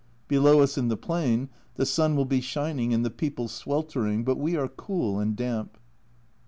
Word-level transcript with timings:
Below 0.27 0.61
us 0.61 0.79
in 0.79 0.87
the 0.87 0.97
plain 0.97 1.49
the 1.75 1.85
sun 1.85 2.15
will 2.15 2.25
be 2.25 2.41
shining 2.41 2.91
and 2.91 3.05
the 3.05 3.11
people 3.11 3.47
sweltering, 3.47 4.23
but 4.23 4.39
we 4.39 4.55
are 4.55 4.67
cool 4.67 5.19
and 5.19 5.35
damp. 5.35 5.77